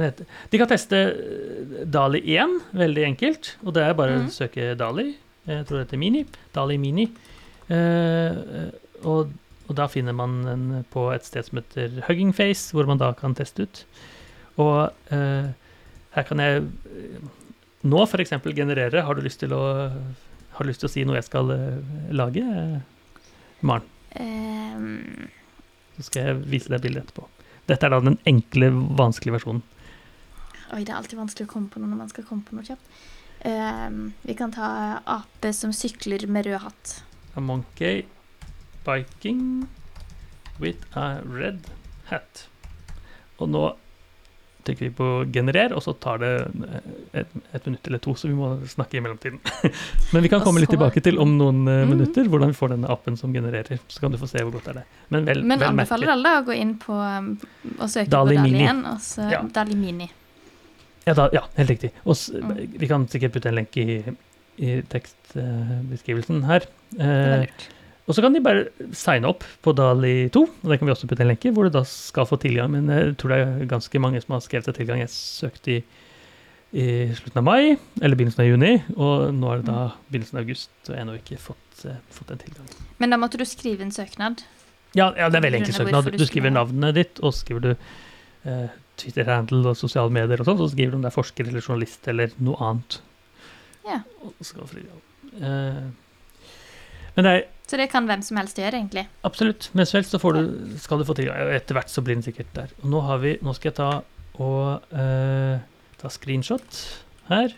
[0.01, 3.53] heter De kan teste eh, Dali 1, veldig enkelt.
[3.67, 4.31] Og det er bare mm.
[4.31, 5.11] å søke Dali.
[5.49, 6.25] Jeg tror det heter Mini.
[6.55, 7.09] Dali Mini.
[7.73, 8.41] Eh,
[9.09, 9.35] og,
[9.67, 13.13] og da finner man den på et sted som heter Hugging Face, hvor man da
[13.19, 13.85] kan teste ut.
[14.63, 15.53] Og eh,
[16.17, 16.65] her kan jeg
[17.83, 18.35] nå f.eks.
[18.55, 19.63] generere Har du lyst til å
[20.53, 21.49] har du lyst til å si noe jeg skal
[22.13, 22.43] lage,
[23.65, 23.87] Maren?
[24.21, 25.31] Um.
[25.97, 27.29] Så skal jeg vise deg bildet etterpå.
[27.71, 29.63] Dette er da den enkle, vanskelige versjonen.
[30.73, 32.65] Oi, det er alltid vanskelig å komme på noe når man skal komme på noe
[32.65, 33.03] kjapt.
[33.45, 37.03] Ehm, vi kan ta ape som sykler med rød hatt.
[37.37, 38.05] A monkey
[38.87, 39.67] biking
[40.61, 41.67] with a red
[42.11, 42.47] hat.
[43.39, 43.73] Og nå
[44.63, 46.29] trykker vi på generer, og så tar det
[47.19, 49.41] et, et minutt eller to, så vi må snakke i mellomtiden.
[50.15, 51.91] Men vi kan komme komme litt tilbake til om noen eh, Mhm.
[51.97, 53.81] minutter hvordan vi får denne appen som genererer.
[53.91, 54.87] Så kan du få se hvor godt det er det.
[55.11, 56.15] Men vel, Men vel anbefaler merkelig.
[56.15, 57.33] alle å gå inn på um,
[57.81, 58.63] og søke Dali på Dali Mini.
[58.63, 59.43] igjen, og så Ja.
[59.43, 60.11] Dali Mini.
[61.07, 61.91] Ja, da, ja, helt riktig.
[62.07, 62.79] Og Mm.
[62.79, 64.17] vi kan sikkert putte en lenke i,
[64.63, 66.67] i tekstbeskrivelsen her.
[67.01, 67.47] Eh.
[68.07, 68.65] Og så kan de bare
[68.99, 71.71] signe opp på Dali 2, og det kan vi også putte en lenke, hvor du
[71.71, 72.71] da skal få tilgang.
[72.75, 74.99] Men jeg tror det er ganske mange som har skrevet seg tilgang.
[75.05, 75.83] Jeg søkte i,
[76.75, 80.43] i slutten av mai, eller begynnelsen av juni, og nå er det da begynnelsen av
[80.43, 82.75] august, og jeg har ennå ikke fått, eh, fått en tilgang.
[82.99, 84.43] Men da måtte du skrive en søknad.
[84.99, 86.11] Ja, ja, det er veldig enkel søknad.
[86.19, 87.71] du skriver navnet ditt, og skriver du
[88.51, 88.67] eh,
[89.03, 92.07] Twitter-handle og sosiale medier og sånn, så skriver du om det er forsker eller journalist
[92.13, 93.01] eller noe annet.
[93.87, 93.99] Ja.
[95.33, 95.83] Eh,
[97.17, 99.07] men det er Så det kan hvem som helst gjøre, egentlig.
[99.25, 99.71] Absolutt.
[99.79, 100.41] Mens vel så får du,
[100.83, 101.53] skal du få tilgang.
[101.57, 102.73] Etter hvert så blir den sikkert der.
[102.83, 103.91] Og nå, har vi, nå skal jeg ta
[104.43, 105.63] og eh,
[106.01, 106.81] ta screenshot
[107.29, 107.55] her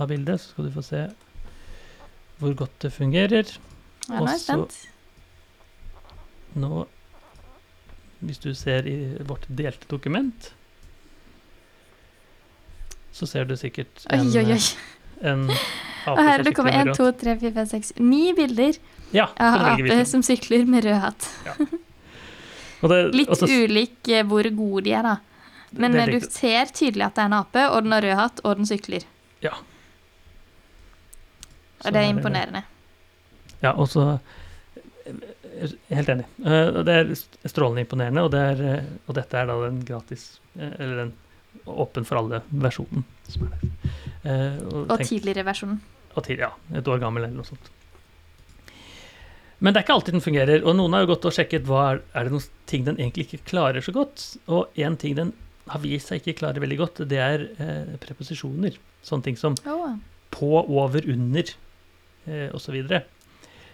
[0.00, 1.02] av bildet, så skal du få se
[2.42, 3.52] hvor godt det fungerer.
[4.08, 4.80] Ja, nå er jeg spent.
[6.58, 6.86] Nå
[8.22, 10.52] Hvis du ser i vårt delte dokument,
[13.12, 14.58] så ser du sikkert en, oi, oi.
[15.30, 18.78] en ape Og her det kommer 1, 2, 3, 4, 5, 6, 9 bilder
[19.12, 21.28] Ja, av ape som sykler med rød hatt.
[22.82, 25.16] Og det- Litt også, ulik eh, hvor gode de er, da.
[25.72, 28.40] Men eh, du ser tydelig at det er en ape, og den har rød hatt,
[28.44, 29.04] og den sykler.
[29.44, 29.52] Ja.
[31.84, 32.62] Og det er imponerende.
[33.62, 34.18] Ja, og så
[35.06, 36.24] eh, Helt enig.
[36.44, 37.12] Eh, Det er
[37.50, 40.24] strålende imponerende, og, det er, eh, og dette er da den gratis
[40.58, 41.12] eh, Eller den
[41.66, 43.92] åpen for alle-versjonen som er der.
[44.22, 45.80] Eh, Og tenk- tidligere versjonen.
[46.14, 47.70] og tid, ja, et år gammel eller noe sånt.
[49.62, 51.82] Men det er ikke alltid den fungerer, og noen har jo gått og sjekket hva
[51.92, 54.24] er, er det noen ting den egentlig ikke klarer så godt.
[54.50, 55.32] Og én ting den
[55.70, 58.74] har vist seg ikke klarer veldig godt, det er eh, preposisjoner.
[59.06, 59.94] Sånne ting som oh.
[60.34, 61.46] på, over, under
[62.26, 62.64] eh, osv.
[62.64, 63.04] Så, videre.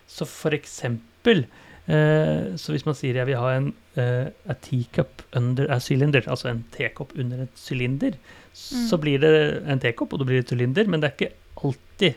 [0.09, 1.47] så for eksempel
[1.89, 6.25] eh, Så hvis man sier jeg vil ha en eh, a teacup under a cylinder,
[6.31, 8.17] altså en tekopp under en sylinder,
[8.55, 9.01] så Mm.
[9.01, 11.33] blir det en tekopp, og det blir det et sylinder, men det er ikke
[11.65, 12.15] alltid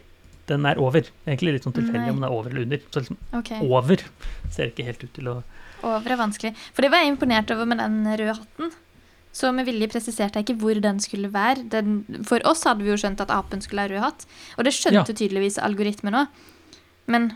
[0.47, 1.03] den er over.
[1.27, 2.79] Egentlig litt sånn tilfeldig om den er over eller under.
[2.91, 3.59] Så liksom okay.
[3.61, 3.97] over
[4.51, 5.43] ser ikke helt ut til å
[5.81, 6.55] Over er vanskelig.
[6.75, 8.71] For det var jeg imponert over med den røde hatten.
[9.33, 11.63] Så med vilje presiserte jeg ikke hvor den skulle være.
[11.71, 14.25] Den, for oss hadde vi jo skjønt at apen skulle ha rød hatt,
[14.57, 16.27] og det skjønte tydeligvis algoritmen òg.
[17.07, 17.31] Men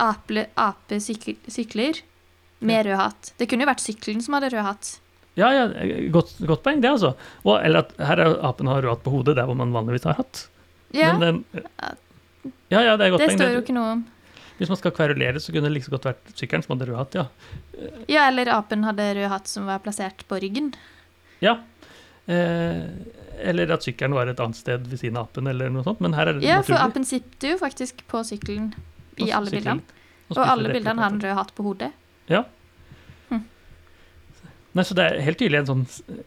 [0.00, 2.00] ape, ape sykler
[2.60, 3.32] med rød hatt.
[3.40, 4.90] Det kunne jo vært sykkelen som hadde rød hatt.
[5.38, 5.64] Ja, ja,
[6.12, 7.14] godt, godt poeng, det, altså.
[7.46, 10.04] Og, eller at her er apen har rød hatt på hodet, der hvor man vanligvis
[10.10, 10.48] har hatt.
[10.92, 11.44] Ja, Men den,
[12.70, 13.38] ja, ja, det er godt det poeng.
[13.38, 14.02] står jo ikke noe om.
[14.58, 16.98] Hvis man skal kverulere, så kunne det like så godt vært sykkelen som hadde rød
[17.00, 17.26] hatt, ja.
[18.10, 20.74] Ja, eller apen hadde rød hatt som var plassert på ryggen.
[21.40, 21.54] Ja.
[22.26, 22.82] Eh,
[23.40, 26.02] eller at sykkelen var et annet sted ved siden av apen, eller noe sånt.
[26.04, 28.74] Men her er det Ja, for apen sitter jo faktisk på sykkelen
[29.16, 30.28] i alle sykkelen, bildene.
[30.30, 31.92] Og Og alle bildene har en rød hatt på hodet.
[34.70, 35.80] Nei, så det er helt tydelig en sånn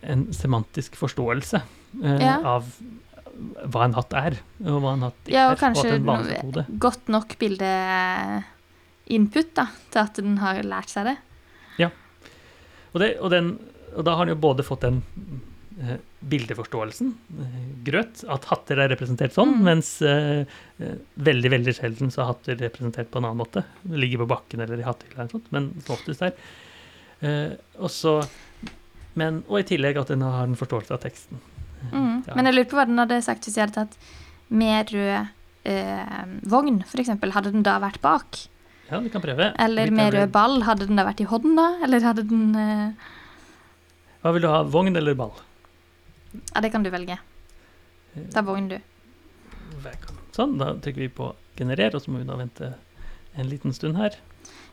[0.04, 1.62] en semantisk forståelse
[2.04, 2.34] eh, Ja.
[2.58, 2.66] av
[3.72, 4.36] hva en hatt er,
[4.68, 5.52] og hva en hatt ikke Ja, er.
[5.56, 5.96] og kanskje
[6.84, 11.18] godt nok bilde-input da, til at den har lært seg det.
[12.94, 13.48] Og, det, og, den,
[13.98, 15.40] og da har den jo både fått den eh,
[16.30, 19.64] bildeforståelsen, eh, grøt, at hatter er representert sånn, Mm.
[19.64, 20.46] mens eh,
[20.80, 23.64] eh, veldig, veldig sjelden så er hatter representert på en annen måte.
[23.90, 26.34] Ligger på bakken eller i hattehylla eller noe sånt, men som oftest der.
[27.22, 28.18] Eh, og så
[29.16, 31.38] men, og i tillegg at den har en forståelse av teksten.
[31.92, 32.24] Mm.
[32.28, 32.34] Ja.
[32.36, 33.98] Men jeg lurer på hva den hadde sagt hvis jeg hadde tatt
[34.50, 35.28] med rød
[35.66, 37.32] eh, vogn, for eksempel.
[37.36, 38.40] Hadde den da vært bak?
[38.90, 39.52] Ja, vi kan prøve.
[39.60, 41.68] Eller Vi med rød ball, hadde den da vært i hånda?
[41.86, 43.10] Eller hadde den eh,
[44.24, 45.34] Hva vil du ha, vogn eller ball?
[46.54, 47.20] Ja, det kan du velge.
[48.34, 48.78] Ta vogn, du.
[50.34, 52.74] Sånn, da trykker vi på generer, og så må vi da vente
[53.38, 54.16] en liten stund her.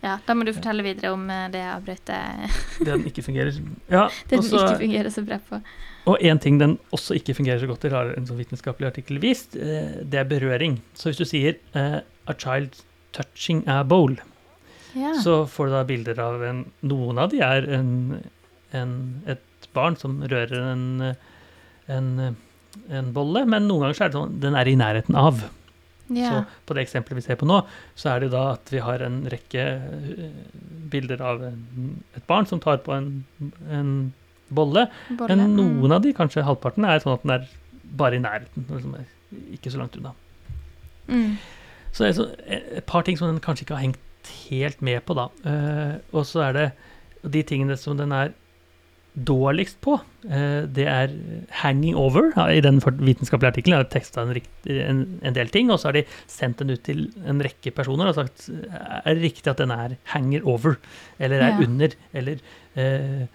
[0.00, 3.52] Ja, Da må du fortelle videre om eh, det avbrøtet Den ikke fungerer.
[3.92, 5.60] Ja, den også, ikke fungerer så bra på.
[6.08, 9.20] Og en ting den også ikke fungerer så godt til, har en sånn vitenskapelig artikkel
[9.20, 10.78] vist, eh, det er berøring.
[10.96, 12.80] Så hvis du sier uh, 'a child
[13.12, 14.18] touching a bowl',
[14.96, 15.12] Ja.
[15.22, 18.18] så får du da bilder av en Noen av de er en,
[18.74, 21.14] en, et barn som rører en, eh,
[21.96, 22.36] en,
[22.90, 25.42] en bolle, men noen ganger så er det sånn den er i nærheten av.
[26.10, 26.30] ja.
[26.30, 27.60] Så på det eksempelet vi ser på nå,
[27.98, 30.40] så er det da at vi har en rekke eh,
[30.90, 31.60] bilder av en,
[32.18, 33.10] et barn som tar på en,
[33.70, 33.92] en
[34.50, 34.88] bolle.
[35.14, 35.28] Bolle.
[35.36, 35.56] Men Mm.
[35.80, 37.48] noen av de, kanskje halvparten, er sånn at den er
[38.00, 38.66] bare i nærheten.
[38.70, 38.96] Liksom
[39.54, 40.10] ikke så langt unna.
[41.06, 41.36] Mm.
[41.92, 42.26] Så det er så,
[42.78, 45.28] et par ting som den kanskje ikke har hengt helt med på, da.
[45.46, 46.66] Uh, og så er det
[47.22, 48.34] de tingene som den er
[49.14, 49.96] dårligst på,
[50.28, 51.08] eh, det er
[51.62, 52.30] 'hanging over'.
[52.48, 55.92] I den vitenskapelige artikkelen har de teksta en, en, en del ting, og så har
[55.92, 59.70] de sendt den ut til en rekke personer og sagt er det riktig at den
[59.70, 60.76] er 'hanger over',
[61.18, 61.66] eller er Ja.
[61.66, 62.36] under, eller
[62.76, 63.26] eh,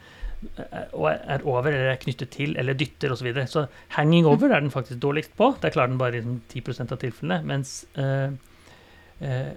[0.57, 3.17] er over eller er knyttet til eller dytter osv.
[3.17, 3.47] Så, videre.
[3.47, 5.55] så hanging over er den faktisk dårligst på.
[5.61, 7.43] Der klarer den bare liksom 10% av tilfellene.
[7.43, 8.31] Mens eh,
[9.21, 9.53] eh,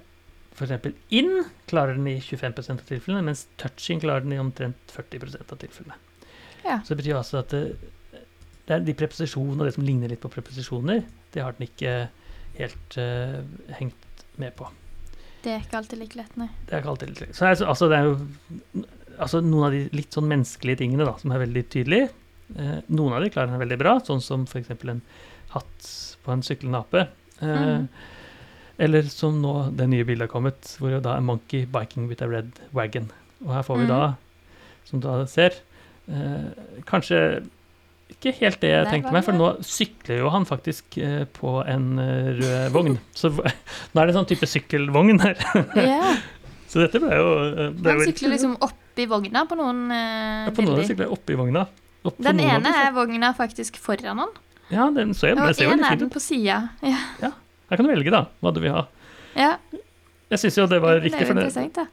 [0.58, 0.94] f.eks.
[1.10, 5.58] inn klarer den i 25% av tilfellene, mens touching klarer den i omtrent 40% av
[5.58, 5.94] tilfellene.
[6.64, 6.80] Ja.
[6.84, 7.62] Så det betyr altså at det,
[8.68, 11.94] det er de preposisjonene og det som ligner litt på preposisjoner, det har den ikke
[12.58, 13.38] helt uh,
[13.78, 14.68] hengt med på.
[15.44, 16.48] Det er ikke alltid like lett, nei.
[16.66, 18.16] Det er ikke alltid litt Så altså, altså, det er jo
[19.18, 22.08] altså, noen av de litt sånn menneskelige tingene da, som er veldig tydelige.
[22.58, 24.70] Eh, noen av de klarer den veldig bra, sånn som f.eks.
[24.90, 25.02] en
[25.54, 25.90] hatt
[26.24, 27.06] på en syklende ape.
[27.40, 27.88] Eh, Mm.
[28.78, 32.22] Eller som nå det nye bildet har kommet, hvor det da er monkey biking with
[32.22, 33.08] a red wagon.
[33.42, 33.88] Og her får vi Mm.
[33.88, 34.14] da,
[34.84, 35.56] som du da ser,
[36.88, 37.20] kanskje
[38.08, 42.00] ikke helt det jeg tenkte meg, for nå sykler jo han faktisk eh, på en
[42.02, 42.96] eh, rød vogn.
[43.16, 45.40] Så nå er det en sånn type sykkelvogn her.
[45.76, 46.14] Ja.
[46.68, 50.54] Så dette ble jo eh, ble Han sykler liksom oppi vogna på noen eh, ja,
[50.56, 50.88] På noen bilder.
[50.88, 51.66] sykler jeg oppi vogna.
[52.08, 54.34] Opp Den ene er vogna faktisk foran han,
[54.72, 56.58] Ja, den det og ser jo en litt er den på sida.
[56.84, 57.30] Ja.
[57.68, 58.86] Her kan du velge, da, hva du vil ha.
[59.36, 59.54] ja.
[60.28, 61.86] Jeg syns jo det var Det riktig, jo for det,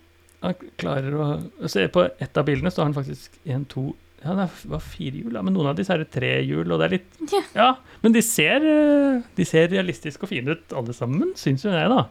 [0.44, 1.28] han klarer å
[1.72, 3.94] Se på ett av bildene, så har han faktisk en, to
[4.26, 6.86] Ja, det var fire hjul, men noen av disse er det tre hjul, og det
[6.88, 7.42] er litt Ja.
[7.54, 7.70] Ja,
[8.02, 11.92] men de ser, eh, de ser realistiske og fine ut, alle sammen, syns jo jeg,
[11.92, 12.06] da.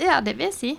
[0.00, 0.72] Ja, det vil jeg si.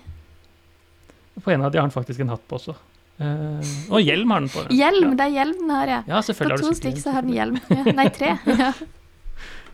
[1.42, 2.76] På en av de har han faktisk en hatt på også.
[3.22, 3.62] Uh,
[3.94, 4.64] og hjelm har han på.
[4.74, 6.00] Hjelm, Ja, det er hjelm den har, ja.
[6.10, 7.60] ja På to du så har den hjelm.
[7.98, 8.36] Nei, tre.
[8.62, 8.72] Ja.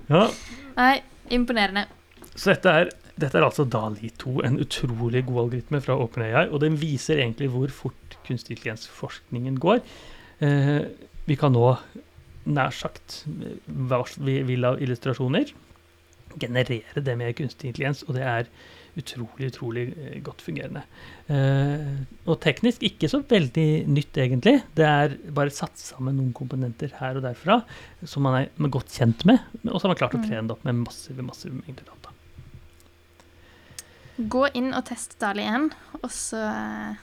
[0.08, 0.22] Ja,
[0.78, 0.94] Nei,
[1.36, 1.84] imponerende.
[2.38, 6.62] Så dette er, dette er altså Dali 2, en utrolig god algoritme fra OpenAI, og
[6.64, 9.82] den viser egentlig hvor fort kunstig intelligens-forskningen går.
[10.46, 10.86] Eh,
[11.28, 11.70] vi kan nå
[12.48, 13.22] nær sagt
[13.68, 15.52] hva vi vil av illustrasjoner,
[16.40, 18.50] generere det med kunstig intelligens, og det er
[18.98, 20.82] utrolig, utrolig eh, godt fungerende.
[21.30, 24.56] Eh, og teknisk ikke så veldig nytt, egentlig.
[24.78, 27.60] Det er bare satt sammen noen komponenter her og derfra
[28.08, 30.28] som man er godt kjent med, og så har man klart å Mm.
[30.30, 32.14] trene det opp med massive, massive mengder data.
[34.18, 35.70] Gå inn og test Dali 1,
[36.02, 36.96] og så eh,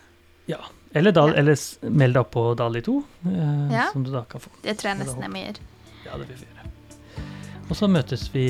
[0.94, 1.34] Eller, da, Ja.
[1.40, 1.56] eller
[1.90, 3.84] meld deg opp på Dali 2, eh, Ja.
[3.92, 4.48] som du da kan få.
[4.62, 5.56] Det tror jeg nesten jeg må gjøre.
[6.06, 6.64] Ja, det vil vi gjøre.
[7.70, 8.46] Og så møtes vi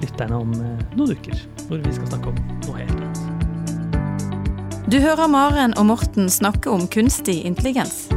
[0.00, 1.34] lytterne om eh, noen uker,
[1.68, 2.34] hvor vi skal snakke om
[2.66, 3.18] noe helt annet.
[4.88, 8.08] Du hører Maren og Morten snakke om kunstig intelligens.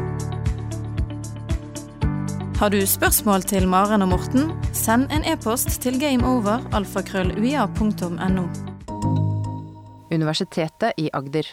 [2.58, 8.48] Har du spørsmål til Maren og Morten, send en e-post til gameover.alfakrølluia.no.
[10.12, 11.44] Universitetet i Agder.